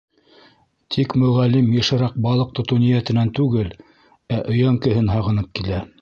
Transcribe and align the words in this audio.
Тик 0.95 1.13
Мөғәллим 1.23 1.67
йышыраҡ 1.75 2.17
балыҡ 2.27 2.57
тотоу 2.61 2.81
ниәтенән 2.85 3.33
түгел, 3.41 3.69
ә 4.39 4.41
өйәңкеһен 4.55 5.17
һағынып 5.19 5.55
килә. 5.61 5.89